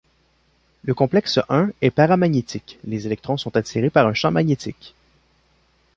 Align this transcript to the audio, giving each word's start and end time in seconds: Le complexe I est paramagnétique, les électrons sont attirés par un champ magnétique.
Le 0.81 0.95
complexe 0.95 1.37
I 1.47 1.67
est 1.83 1.91
paramagnétique, 1.91 2.79
les 2.85 3.05
électrons 3.05 3.37
sont 3.37 3.55
attirés 3.55 3.91
par 3.91 4.07
un 4.07 4.15
champ 4.15 4.31
magnétique. 4.31 4.95